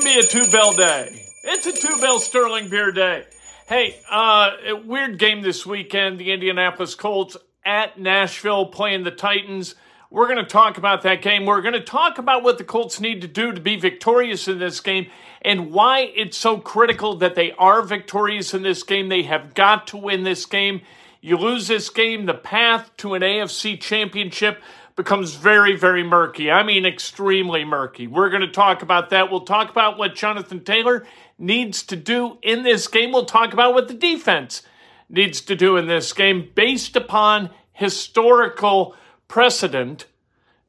[0.00, 1.24] can be a two bell day.
[1.42, 3.24] It's a two bell Sterling beer day.
[3.66, 4.50] Hey, uh,
[4.84, 6.18] weird game this weekend.
[6.18, 7.34] The Indianapolis Colts
[7.64, 9.74] at Nashville playing the Titans.
[10.10, 11.46] We're going to talk about that game.
[11.46, 14.58] We're going to talk about what the Colts need to do to be victorious in
[14.58, 15.06] this game
[15.40, 19.08] and why it's so critical that they are victorious in this game.
[19.08, 20.82] They have got to win this game.
[21.22, 24.60] You lose this game, the path to an AFC championship
[24.96, 26.50] becomes very, very murky.
[26.50, 28.06] I mean, extremely murky.
[28.06, 29.30] We're going to talk about that.
[29.30, 31.06] We'll talk about what Jonathan Taylor
[31.38, 33.12] needs to do in this game.
[33.12, 34.62] We'll talk about what the defense
[35.10, 38.96] needs to do in this game based upon historical
[39.28, 40.06] precedent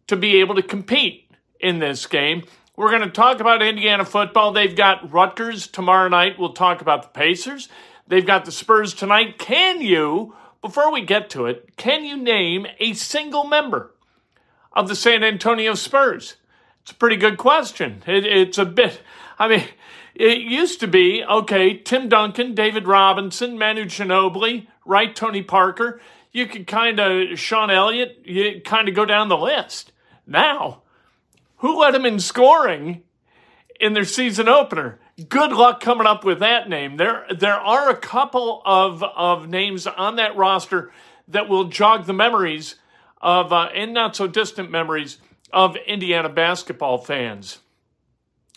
[0.07, 2.43] to be able to compete in this game.
[2.75, 4.51] We're going to talk about Indiana football.
[4.51, 6.37] They've got Rutgers tomorrow night.
[6.37, 7.69] We'll talk about the Pacers.
[8.07, 9.39] They've got the Spurs tonight.
[9.39, 13.93] Can you, before we get to it, can you name a single member
[14.77, 16.35] of the San Antonio Spurs?
[16.83, 18.03] It's a pretty good question.
[18.05, 19.01] It, it's a bit,
[19.39, 19.63] I mean,
[20.13, 25.99] it used to be, okay, Tim Duncan, David Robinson, Manu Ginobili, right, Tony Parker.
[26.31, 29.91] You could kind of, Sean Elliott, you kind of go down the list.
[30.27, 30.83] Now,
[31.57, 33.01] who led them in scoring
[33.79, 34.99] in their season opener?
[35.27, 36.97] Good luck coming up with that name.
[36.97, 40.91] There, there are a couple of, of names on that roster
[41.27, 42.75] that will jog the memories
[43.21, 45.17] of, uh, and not so distant memories,
[45.51, 47.59] of Indiana basketball fans.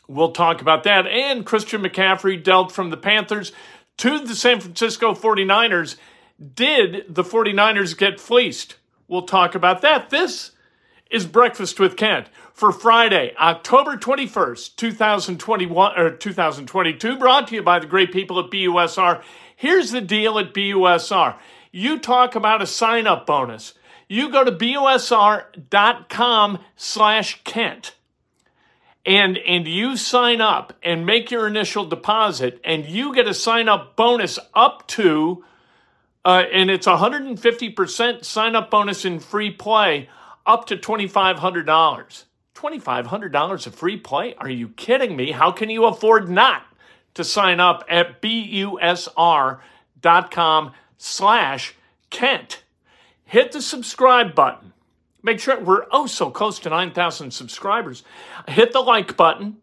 [0.09, 1.07] We'll talk about that.
[1.07, 3.53] And Christian McCaffrey dealt from the Panthers
[3.99, 5.97] to the San Francisco 49ers.
[6.55, 8.77] Did the 49ers get fleeced?
[9.07, 10.11] We'll talk about that.
[10.11, 10.53] This
[11.11, 17.79] is Breakfast with Kent for Friday, October 21st, 2021 or 2022, brought to you by
[17.79, 19.23] the great people at BUSR.
[19.57, 21.37] Here's the deal at BUSR.
[21.73, 23.75] You talk about a sign up bonus
[24.11, 27.95] you go to busr.com slash Kent
[29.07, 33.69] and and you sign up and make your initial deposit and you get a sign
[33.69, 35.45] up bonus up to
[36.23, 40.11] uh, and it's 150% sign up bonus in free play
[40.45, 44.35] up to $2500 $2500 of free play?
[44.35, 45.31] Are you kidding me?
[45.31, 46.65] How can you afford not
[47.15, 49.63] to sign up at busr.com
[50.99, 51.75] slash
[52.11, 52.63] kent
[53.31, 54.73] hit the subscribe button.
[55.23, 58.03] Make sure we're oh so close to 9,000 subscribers.
[58.49, 59.59] Hit the like button,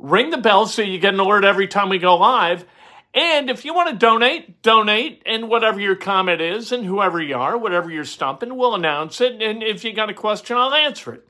[0.00, 2.66] ring the bell so you get an alert every time we go live.
[3.14, 7.36] And if you want to donate, donate, and whatever your comment is, and whoever you
[7.36, 9.40] are, whatever you're stumping, we'll announce it.
[9.40, 11.28] And if you got a question, I'll answer it.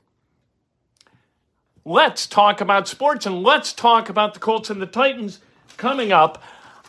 [1.85, 5.39] Let's talk about sports and let's talk about the Colts and the Titans
[5.77, 6.41] coming up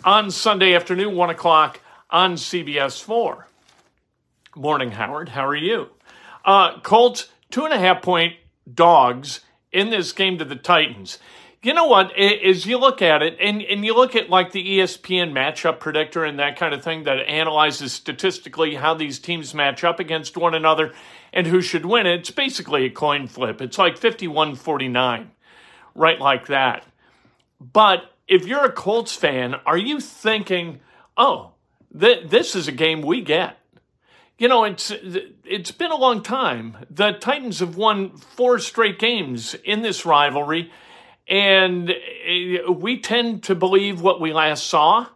[0.04, 3.45] on Sunday afternoon, 1 o'clock on CBS 4.
[4.56, 5.28] Morning, Howard.
[5.28, 5.90] How are you?
[6.42, 8.36] Uh, Colts, two and a half point
[8.72, 9.40] dogs
[9.70, 11.18] in this game to the Titans.
[11.62, 12.18] You know what?
[12.18, 16.24] As you look at it, and, and you look at like the ESPN matchup predictor
[16.24, 20.54] and that kind of thing that analyzes statistically how these teams match up against one
[20.54, 20.94] another
[21.34, 23.60] and who should win, it's basically a coin flip.
[23.60, 25.32] It's like 51 49,
[25.94, 26.82] right like that.
[27.60, 30.80] But if you're a Colts fan, are you thinking,
[31.14, 31.50] oh,
[31.98, 33.58] th- this is a game we get?
[34.38, 34.92] You know, it's
[35.44, 36.76] it's been a long time.
[36.90, 40.70] The Titans have won four straight games in this rivalry,
[41.26, 45.06] and eh, we tend to believe what we last saw.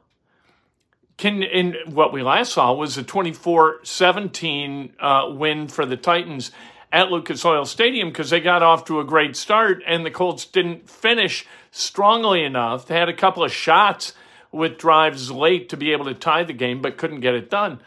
[1.19, 6.51] Can in what we last saw was a 24-17 uh, win for the Titans
[6.91, 10.47] at Lucas Oil Stadium because they got off to a great start and the Colts
[10.47, 12.87] didn't finish strongly enough.
[12.87, 14.15] They had a couple of shots
[14.51, 17.81] with drives late to be able to tie the game, but couldn't get it done.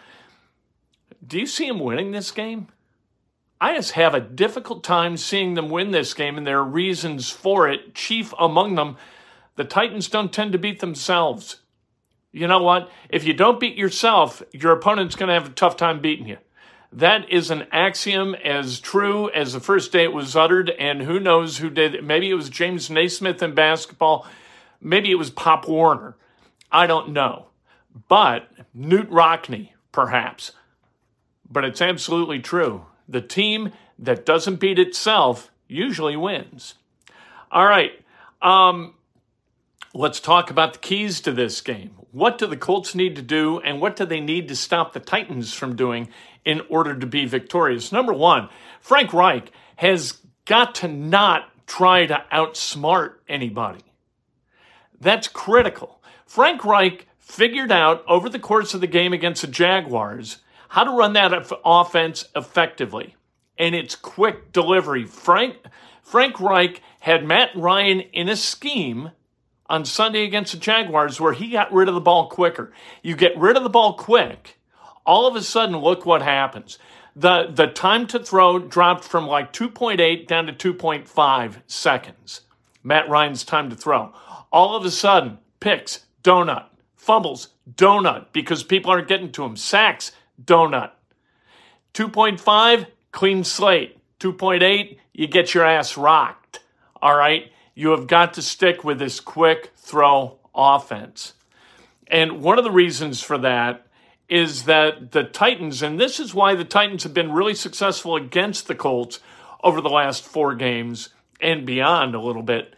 [1.26, 2.68] Do you see them winning this game?
[3.62, 7.30] I just have a difficult time seeing them win this game, and there are reasons
[7.30, 7.96] for it.
[7.96, 8.98] Chief among them,
[9.56, 11.62] the Titans don't tend to beat themselves.
[12.34, 12.92] You know what?
[13.10, 16.40] If you don't beat yourself, your opponent's going to have a tough time beating you.
[16.92, 21.20] That is an axiom as true as the first day it was uttered, and who
[21.20, 22.04] knows who did it.
[22.04, 24.28] Maybe it was James Naismith in basketball.
[24.82, 26.18] Maybe it was Pop Warner.
[26.72, 27.48] I don't know.
[28.10, 30.52] But Knute Rockne, perhaps
[31.54, 32.86] but it's absolutely true.
[33.08, 36.74] The team that doesn't beat itself usually wins.
[37.52, 37.92] All right.
[38.42, 38.96] Um,
[39.94, 41.92] let's talk about the keys to this game.
[42.12, 45.00] What do the Colts need to do, and what do they need to stop the
[45.00, 46.10] Titans from doing
[46.46, 47.92] in order to be victorious?
[47.92, 48.50] Number one,
[48.82, 53.84] Frank Reich has got to not try to outsmart anybody.
[55.00, 56.02] That's critical.
[56.26, 60.38] Frank Reich figured out over the course of the game against the Jaguars
[60.74, 63.16] how to run that offense effectively.
[63.60, 65.06] And it's quick delivery.
[65.06, 65.58] Frank,
[66.02, 69.12] Frank Reich had Matt Ryan in a scheme
[69.70, 72.74] on Sunday against the Jaguars where he got rid of the ball quicker.
[73.04, 74.58] You get rid of the ball quick,
[75.06, 76.80] all of a sudden, look what happens.
[77.16, 82.42] The, the time to throw dropped from like 2.8 down to 2.5 seconds.
[82.82, 84.12] Matt Ryan's time to throw.
[84.52, 86.66] All of a sudden, picks, donut,
[86.96, 89.56] fumbles, donut, because people aren't getting to him.
[89.56, 90.92] Sacks, donut.
[91.94, 93.98] 2.5, clean slate.
[94.20, 96.60] 2.8, you get your ass rocked.
[97.02, 97.52] All right?
[97.76, 101.34] You have got to stick with this quick throw offense.
[102.08, 103.88] And one of the reasons for that
[104.30, 108.68] is that the Titans, and this is why the Titans have been really successful against
[108.68, 109.20] the Colts
[109.64, 111.10] over the last four games
[111.42, 112.76] and beyond a little bit.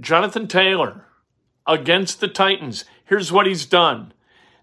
[0.00, 1.06] Jonathan Taylor
[1.66, 2.84] against the Titans.
[3.04, 4.12] Here's what he's done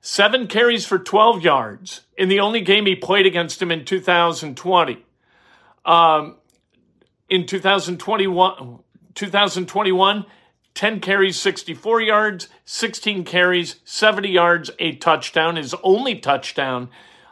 [0.01, 5.05] seven carries for 12 yards in the only game he played against him in 2020.
[5.85, 6.35] Um,
[7.29, 8.79] in 2021,
[9.13, 10.25] 2021,
[10.73, 16.89] 10 carries, 64 yards, 16 carries, 70 yards, a touchdown, his only touchdown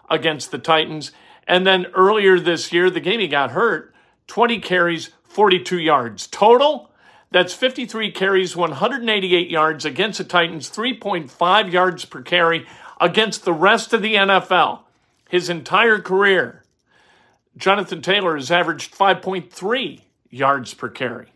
[0.09, 1.11] against the Titans.
[1.47, 3.93] And then earlier this year, the game he got hurt,
[4.27, 6.27] 20 carries, 42 yards.
[6.27, 6.88] Total,
[7.31, 12.65] that's 53 carries, 188 yards against the Titans, 3.5 yards per carry
[12.99, 14.81] against the rest of the NFL.
[15.29, 16.63] His entire career,
[17.55, 21.27] Jonathan Taylor has averaged 5.3 yards per carry.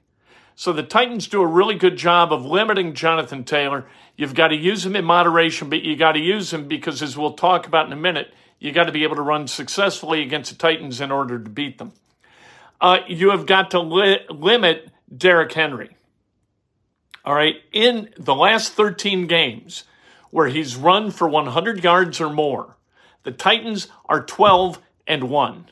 [0.55, 3.85] So the Titans do a really good job of limiting Jonathan Taylor.
[4.15, 7.17] You've got to use him in moderation, but you got to use him because, as
[7.17, 10.51] we'll talk about in a minute, you got to be able to run successfully against
[10.51, 11.91] the Titans in order to beat them.
[12.79, 15.95] Uh, you have got to li- limit Derrick Henry.
[17.25, 19.85] All right, in the last 13 games
[20.29, 22.75] where he's run for 100 yards or more,
[23.23, 25.69] the Titans are 12 and 1.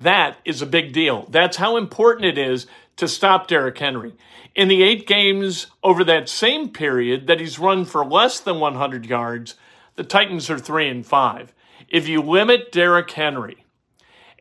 [0.00, 1.26] That is a big deal.
[1.30, 2.66] That's how important it is
[2.96, 4.14] to stop Derrick Henry.
[4.54, 9.06] In the eight games over that same period that he's run for less than 100
[9.06, 9.54] yards,
[9.94, 11.54] the Titans are 3 and 5.
[11.88, 13.64] If you limit Derrick Henry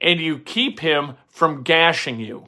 [0.02, 2.48] and you keep him from gashing you,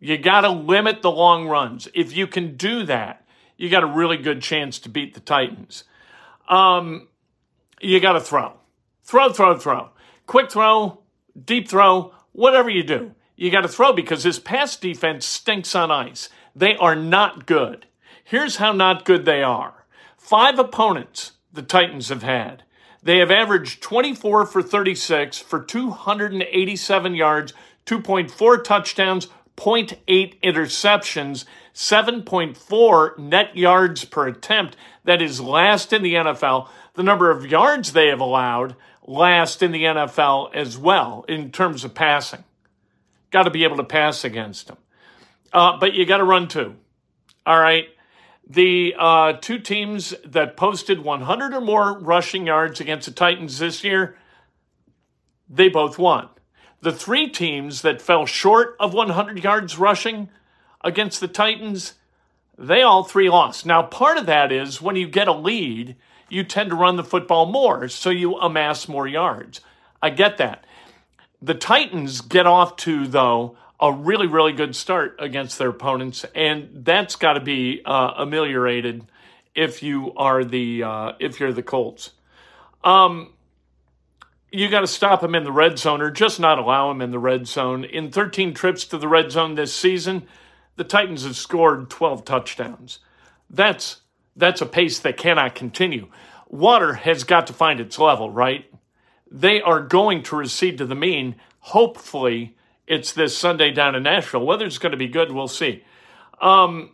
[0.00, 1.88] you got to limit the long runs.
[1.94, 3.24] If you can do that,
[3.56, 5.84] you got a really good chance to beat the Titans.
[6.48, 7.08] Um,
[7.80, 8.54] you got to throw.
[9.02, 9.90] Throw, throw, throw.
[10.26, 11.00] Quick throw,
[11.44, 15.92] deep throw, whatever you do you got to throw because this pass defense stinks on
[15.92, 16.28] ice.
[16.54, 17.86] They are not good.
[18.24, 19.86] Here's how not good they are.
[20.18, 22.64] Five opponents the Titans have had.
[23.00, 27.54] They have averaged 24 for 36 for 287 yards,
[27.86, 29.28] 2.4 touchdowns,
[29.58, 31.44] 0.8 interceptions,
[31.74, 34.76] 7.4 net yards per attempt.
[35.04, 36.68] That is last in the NFL.
[36.94, 38.76] The number of yards they have allowed,
[39.06, 42.44] last in the NFL as well in terms of passing.
[43.30, 44.78] Got to be able to pass against them.
[45.52, 46.76] Uh, but you got to run too.
[47.44, 47.88] All right.
[48.48, 53.84] The uh, two teams that posted 100 or more rushing yards against the Titans this
[53.84, 54.16] year,
[55.48, 56.28] they both won.
[56.80, 60.28] The three teams that fell short of 100 yards rushing
[60.82, 61.94] against the Titans,
[62.56, 63.66] they all three lost.
[63.66, 65.96] Now, part of that is when you get a lead,
[66.28, 69.60] you tend to run the football more, so you amass more yards.
[70.00, 70.64] I get that.
[71.42, 76.84] The Titans get off to, though, a really, really good start against their opponents, and
[76.84, 79.04] that's got to be uh, ameliorated
[79.54, 82.10] if you are the uh, if you're the Colts.
[82.82, 83.32] Um,
[84.50, 87.10] you got to stop them in the red zone, or just not allow them in
[87.10, 87.84] the red zone.
[87.84, 90.26] In 13 trips to the red zone this season,
[90.76, 92.98] the Titans have scored 12 touchdowns.
[93.50, 94.02] That's
[94.36, 96.08] that's a pace that cannot continue.
[96.48, 98.66] Water has got to find its level, right?
[99.30, 101.36] they are going to recede to the mean.
[101.60, 104.44] Hopefully, it's this Sunday down in Nashville.
[104.44, 105.84] Whether it's going to be good, we'll see.
[106.40, 106.90] Um,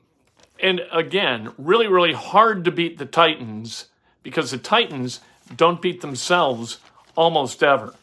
[0.61, 3.87] and again, really, really hard to beat the Titans
[4.23, 5.21] because the Titans
[5.55, 6.79] don't beat themselves
[7.17, 7.95] almost ever.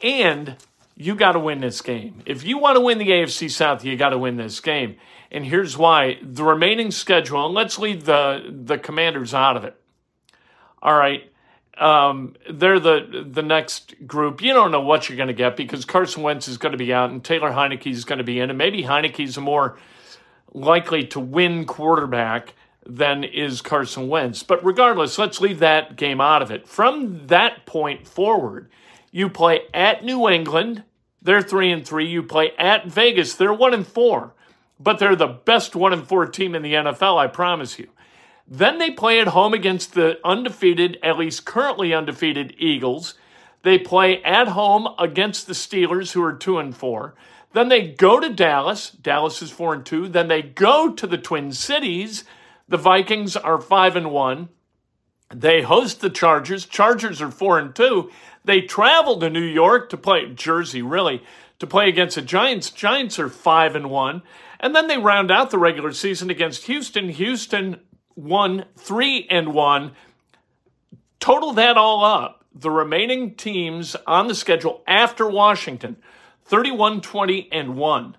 [0.00, 0.56] And
[0.96, 2.22] you got to win this game.
[2.26, 4.96] If you want to win the AFC South, you got to win this game.
[5.30, 9.76] And here's why the remaining schedule, and let's leave the, the commanders out of it.
[10.82, 11.30] All right
[11.78, 14.40] um, they're the the next group.
[14.42, 16.92] You don't know what you're going to get because Carson Wentz is going to be
[16.92, 19.78] out and Taylor Heinicke is going to be in, and maybe Heinicke's more
[20.52, 22.54] likely to win quarterback
[22.86, 24.42] than is Carson Wentz.
[24.42, 26.68] But regardless, let's leave that game out of it.
[26.68, 28.68] From that point forward,
[29.10, 30.84] you play at New England.
[31.22, 32.06] They're three and three.
[32.06, 33.34] You play at Vegas.
[33.34, 34.34] They're one and four,
[34.78, 37.18] but they're the best one and four team in the NFL.
[37.18, 37.88] I promise you.
[38.46, 43.14] Then they play at home against the undefeated, at least currently undefeated Eagles.
[43.62, 47.14] They play at home against the Steelers, who are two and four.
[47.54, 48.90] Then they go to Dallas.
[48.90, 50.08] Dallas is four and two.
[50.08, 52.24] Then they go to the Twin Cities.
[52.68, 54.48] The Vikings are five and one.
[55.34, 56.66] They host the Chargers.
[56.66, 58.10] Chargers are four and two.
[58.44, 61.22] They travel to New York to play Jersey, really,
[61.58, 62.70] to play against the Giants.
[62.70, 64.22] Giants are five and one.
[64.60, 67.08] And then they round out the regular season against Houston.
[67.08, 67.80] Houston
[68.14, 69.92] won three and one.
[71.20, 72.44] Total that all up.
[72.54, 75.96] The remaining teams on the schedule after Washington
[76.44, 78.16] 31 20 and 1.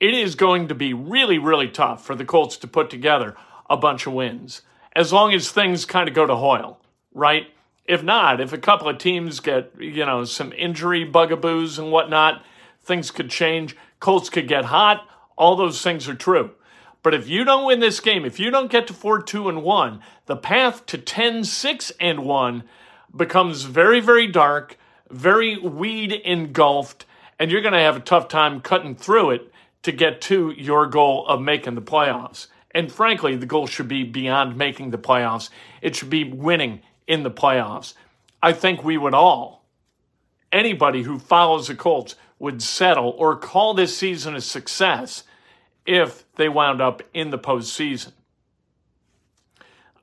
[0.00, 3.36] It is going to be really, really tough for the Colts to put together
[3.68, 4.62] a bunch of wins
[4.98, 6.80] as long as things kind of go to Hoyle,
[7.14, 7.46] right?
[7.84, 12.42] If not, if a couple of teams get, you know, some injury bugaboos and whatnot,
[12.82, 13.76] things could change.
[14.00, 15.06] Colts could get hot.
[15.36, 16.50] All those things are true.
[17.04, 19.62] But if you don't win this game, if you don't get to 4 2 and
[19.62, 22.64] 1, the path to 10 6 and 1
[23.16, 24.76] becomes very, very dark,
[25.10, 27.06] very weed engulfed,
[27.38, 29.52] and you're going to have a tough time cutting through it
[29.84, 32.48] to get to your goal of making the playoffs.
[32.72, 37.22] And frankly, the goal should be beyond making the playoffs, it should be winning in
[37.22, 37.94] the playoffs.
[38.42, 39.64] I think we would all,
[40.52, 45.24] anybody who follows the Colts, would settle or call this season a success
[45.86, 48.12] if they wound up in the postseason.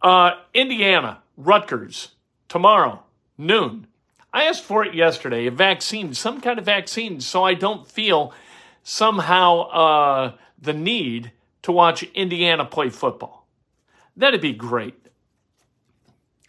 [0.01, 2.09] Uh, Indiana, Rutgers,
[2.49, 3.03] tomorrow,
[3.37, 3.87] noon.
[4.33, 8.33] I asked for it yesterday, a vaccine, some kind of vaccine, so I don't feel
[8.83, 10.31] somehow uh,
[10.61, 11.31] the need
[11.65, 13.47] to watch Indiana play football.
[14.15, 15.09] That'd be great.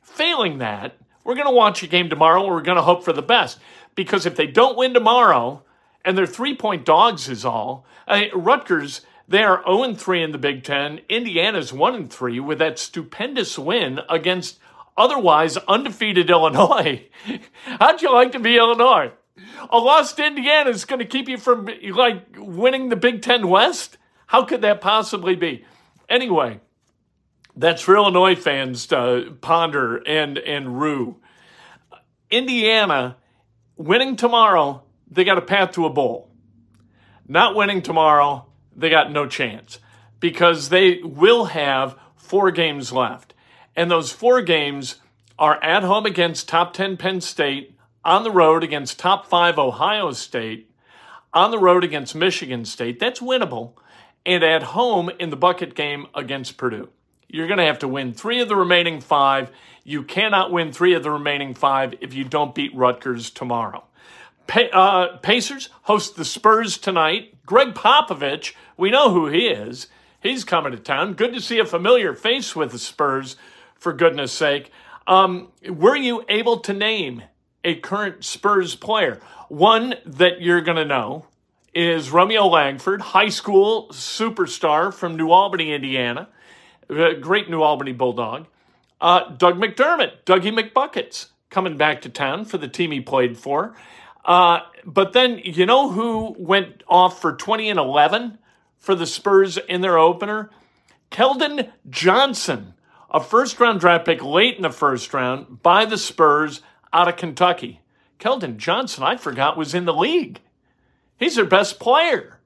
[0.02, 3.22] Failing that, we're going to watch a game tomorrow we're going to hope for the
[3.22, 3.58] best.
[3.94, 5.64] Because if they don't win tomorrow,
[6.04, 7.86] and they're three point dogs, is all,
[8.34, 11.00] Rutgers they are 0 3 in the Big Ten.
[11.08, 14.58] Indiana's 1 3 with that stupendous win against
[14.98, 17.06] otherwise undefeated Illinois.
[17.64, 19.12] How'd you like to be Illinois?
[19.70, 23.96] A lost Indiana is going to keep you from like winning the Big Ten West?
[24.26, 25.64] How could that possibly be?
[26.08, 26.60] Anyway,
[27.56, 31.16] that's for Illinois fans to ponder and and rue.
[32.30, 33.16] Indiana
[33.76, 36.30] winning tomorrow, they got a path to a bowl.
[37.28, 39.78] Not winning tomorrow, they got no chance
[40.20, 43.34] because they will have four games left.
[43.74, 44.96] And those four games
[45.38, 50.12] are at home against top 10 Penn State, on the road against top five Ohio
[50.12, 50.70] State,
[51.34, 52.98] on the road against Michigan State.
[52.98, 53.74] That's winnable.
[54.26, 56.88] And at home in the bucket game against Purdue.
[57.28, 59.50] You're going to have to win three of the remaining five.
[59.84, 63.84] You cannot win three of the remaining five if you don't beat Rutgers tomorrow.
[64.46, 67.34] Pa- uh, Pacers host the Spurs tonight.
[67.46, 69.86] Gregg Popovich, we know who he is.
[70.20, 71.14] He's coming to town.
[71.14, 73.36] Good to see a familiar face with the Spurs,
[73.74, 74.72] for goodness sake.
[75.06, 77.22] Um, were you able to name
[77.64, 79.20] a current Spurs player?
[79.48, 81.26] One that you're going to know
[81.76, 86.26] is Romeo Langford, high school superstar from New Albany, Indiana.
[86.88, 88.46] Great New Albany Bulldog.
[88.98, 93.76] Uh, Doug McDermott, Dougie McBuckets, coming back to town for the team he played for.
[94.24, 98.38] Uh, but then you know who went off for 20 and 11
[98.78, 100.48] for the Spurs in their opener?
[101.10, 102.72] Keldon Johnson,
[103.10, 107.16] a first round draft pick late in the first round by the Spurs out of
[107.16, 107.82] Kentucky.
[108.18, 110.40] Keldon Johnson, I forgot, was in the league.
[111.18, 112.38] He's their best player.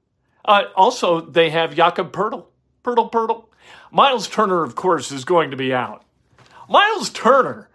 [0.45, 2.47] Uh, also, they have Jakob Poeltl.
[2.85, 3.45] Poeltl, Poeltl.
[3.91, 6.05] Myles Turner, of course, is going to be out.
[6.69, 7.69] Myles Turner,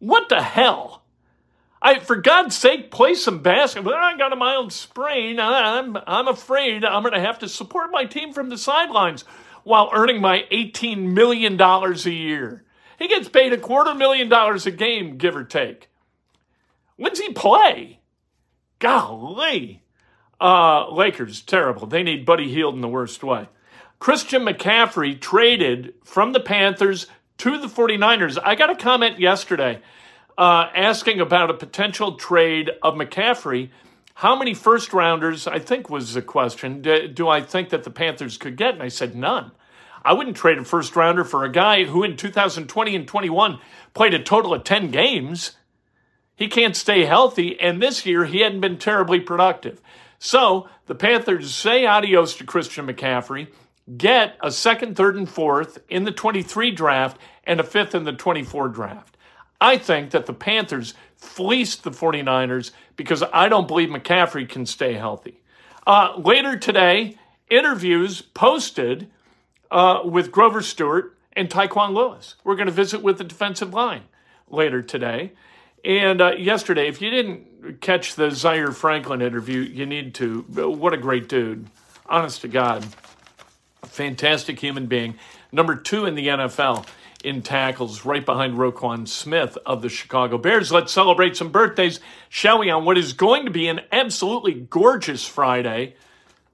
[0.00, 1.02] what the hell?
[1.80, 3.94] I, for God's sake, play some basketball.
[3.94, 5.38] I got a mild sprain.
[5.38, 9.24] I'm, I'm afraid I'm going to have to support my team from the sidelines
[9.64, 12.64] while earning my $18 million a year.
[12.98, 15.88] He gets paid a quarter million dollars a game, give or take.
[16.96, 18.00] When's he play?
[18.78, 19.83] Golly.
[20.44, 21.86] Uh, Lakers, terrible.
[21.86, 23.48] They need Buddy Hield in the worst way.
[23.98, 27.06] Christian McCaffrey traded from the Panthers
[27.38, 28.36] to the 49ers.
[28.44, 29.80] I got a comment yesterday
[30.36, 33.70] uh, asking about a potential trade of McCaffrey.
[34.16, 37.90] How many first rounders, I think was the question, do, do I think that the
[37.90, 38.74] Panthers could get?
[38.74, 39.50] And I said none.
[40.04, 43.60] I wouldn't trade a first rounder for a guy who in 2020 and 21
[43.94, 45.52] played a total of 10 games.
[46.36, 49.80] He can't stay healthy, and this year he hadn't been terribly productive.
[50.18, 53.48] So the Panthers say adios to Christian McCaffrey,
[53.96, 58.12] get a second, third, and fourth in the 23 draft, and a fifth in the
[58.12, 59.16] 24 draft.
[59.60, 64.94] I think that the Panthers fleeced the 49ers because I don't believe McCaffrey can stay
[64.94, 65.40] healthy.
[65.86, 67.18] Uh, later today,
[67.50, 69.08] interviews posted
[69.70, 72.36] uh, with Grover Stuart and Tyquan Lewis.
[72.44, 74.04] We're going to visit with the defensive line
[74.48, 75.32] later today.
[75.84, 80.40] And uh, yesterday, if you didn't catch the Zaire Franklin interview, you need to.
[80.42, 81.66] What a great dude.
[82.06, 82.86] Honest to God.
[83.84, 85.16] Fantastic human being.
[85.52, 86.86] Number two in the NFL
[87.22, 90.72] in tackles, right behind Roquan Smith of the Chicago Bears.
[90.72, 95.26] Let's celebrate some birthdays, shall we, on what is going to be an absolutely gorgeous
[95.26, 95.96] Friday.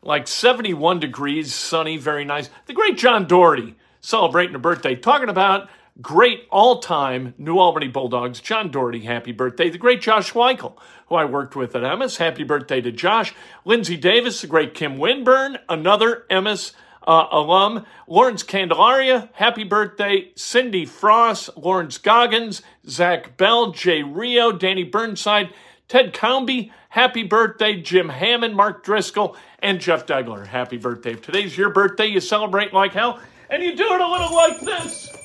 [0.03, 2.49] Like 71 degrees, sunny, very nice.
[2.67, 4.95] The great John Doherty celebrating a birthday.
[4.95, 5.69] Talking about
[6.01, 9.71] great all-time New Albany Bulldogs, John Doherty, happy birthday.
[9.71, 10.77] The great Josh Schweikel,
[11.09, 13.35] who I worked with at Emmis, happy birthday to Josh.
[13.65, 16.73] Lindsey Davis, the great Kim Winburn, another Emmis
[17.07, 17.85] uh, alum.
[18.07, 20.31] Lawrence Candelaria, happy birthday.
[20.35, 25.53] Cindy Frost, Lawrence Goggins, Zach Bell, Jay Rio, Danny Burnside,
[25.89, 27.81] Ted Comby, happy birthday.
[27.81, 31.13] Jim Hammond, Mark Driscoll, and Jeff Degler, happy birthday.
[31.13, 34.61] If today's your birthday, you celebrate like hell, and you do it a little like
[34.61, 35.20] this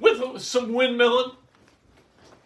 [0.00, 1.34] with some windmilling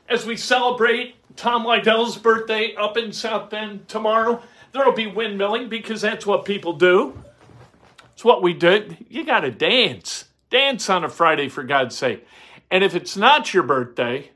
[0.09, 4.42] as we celebrate Tom Lydell's birthday up in South Bend tomorrow.
[4.73, 7.23] There'll be windmilling because that's what people do.
[8.14, 8.97] It's what we do.
[9.09, 10.26] You got to dance.
[10.50, 12.26] Dance on a Friday, for God's sake.
[12.71, 14.30] And if it's not your birthday,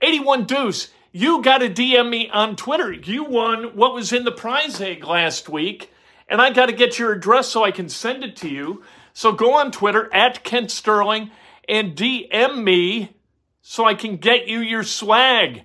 [0.00, 2.92] 81 Deuce, you got to DM me on Twitter.
[2.92, 5.92] You won what was in the prize egg last week,
[6.28, 8.82] and I got to get your address so I can send it to you.
[9.12, 11.30] So go on Twitter at Kent Sterling
[11.68, 13.12] and DM me
[13.60, 15.64] so I can get you your swag.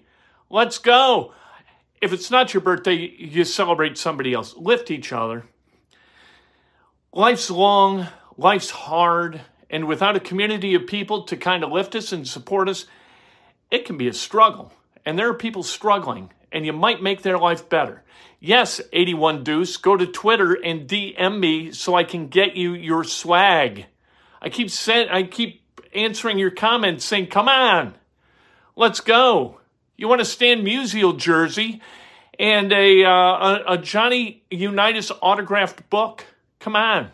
[0.49, 1.33] Let's go.
[2.01, 4.55] If it's not your birthday, you celebrate somebody else.
[4.57, 5.45] Lift each other.
[7.13, 8.07] Life's long,
[8.37, 12.67] life's hard, and without a community of people to kind of lift us and support
[12.67, 12.85] us,
[13.71, 14.73] it can be a struggle.
[15.05, 18.03] And there are people struggling, and you might make their life better.
[18.39, 23.05] Yes, 81 Deuce, go to Twitter and DM me so I can get you your
[23.05, 23.85] swag.
[24.41, 25.62] I keep saying, I keep
[25.95, 27.95] answering your comments saying, come on,
[28.75, 29.59] let's go.
[29.97, 31.81] You want a Stan Musial jersey
[32.39, 36.25] and a, uh, a, a Johnny Unitas autographed book?
[36.59, 37.11] Come on.